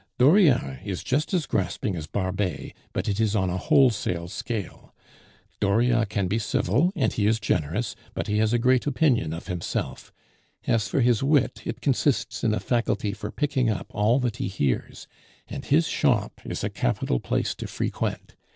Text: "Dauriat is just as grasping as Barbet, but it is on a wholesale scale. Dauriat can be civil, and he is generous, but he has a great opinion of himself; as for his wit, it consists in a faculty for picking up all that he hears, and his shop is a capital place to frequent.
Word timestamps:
"Dauriat 0.17 0.81
is 0.83 1.03
just 1.03 1.31
as 1.31 1.45
grasping 1.45 1.95
as 1.95 2.07
Barbet, 2.07 2.73
but 2.91 3.07
it 3.07 3.19
is 3.19 3.35
on 3.35 3.51
a 3.51 3.57
wholesale 3.57 4.27
scale. 4.27 4.95
Dauriat 5.59 6.09
can 6.09 6.27
be 6.27 6.39
civil, 6.39 6.91
and 6.95 7.13
he 7.13 7.27
is 7.27 7.39
generous, 7.39 7.95
but 8.15 8.25
he 8.25 8.39
has 8.39 8.51
a 8.51 8.57
great 8.57 8.87
opinion 8.87 9.31
of 9.31 9.45
himself; 9.45 10.11
as 10.65 10.87
for 10.87 11.01
his 11.01 11.21
wit, 11.21 11.61
it 11.65 11.81
consists 11.81 12.43
in 12.43 12.51
a 12.51 12.59
faculty 12.59 13.11
for 13.13 13.29
picking 13.29 13.69
up 13.69 13.93
all 13.93 14.17
that 14.19 14.37
he 14.37 14.47
hears, 14.47 15.05
and 15.47 15.65
his 15.65 15.87
shop 15.87 16.41
is 16.45 16.63
a 16.63 16.69
capital 16.71 17.19
place 17.19 17.53
to 17.53 17.67
frequent. 17.67 18.35